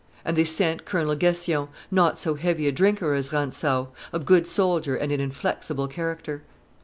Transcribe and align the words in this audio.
And 0.25 0.35
they 0.35 0.45
sent 0.45 0.83
Colonel 0.83 1.15
Gnssion, 1.15 1.67
not 1.91 2.17
so 2.17 2.33
heavy 2.33 2.67
a 2.67 2.71
drinker 2.71 3.13
as 3.13 3.31
Rantzau, 3.31 3.89
a 4.11 4.17
good 4.17 4.47
soldier 4.47 4.95
and 4.95 5.11
an 5.11 5.19
inflexible 5.19 5.87
character. 5.87 6.41